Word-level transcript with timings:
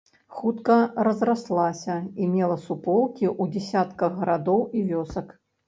Хутка 0.35 0.77
разраслася 1.07 1.95
і 2.21 2.31
мела 2.33 2.57
суполкі 2.65 3.25
ў 3.41 3.55
дзясятках 3.55 4.11
гарадоў 4.25 4.59
і 4.77 4.85
вёсак. 4.93 5.27